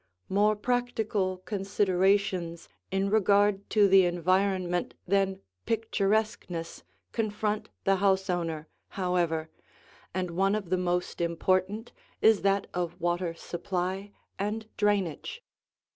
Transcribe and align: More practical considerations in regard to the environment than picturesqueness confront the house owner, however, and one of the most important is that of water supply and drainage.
More 0.29 0.55
practical 0.55 1.37
considerations 1.45 2.67
in 2.89 3.11
regard 3.11 3.69
to 3.69 3.87
the 3.87 4.03
environment 4.05 4.95
than 5.07 5.41
picturesqueness 5.67 6.81
confront 7.11 7.69
the 7.83 7.97
house 7.97 8.27
owner, 8.27 8.67
however, 8.97 9.51
and 10.11 10.31
one 10.31 10.55
of 10.55 10.71
the 10.71 10.77
most 10.79 11.21
important 11.21 11.91
is 12.19 12.41
that 12.41 12.65
of 12.73 12.99
water 12.99 13.35
supply 13.35 14.11
and 14.39 14.65
drainage. 14.75 15.43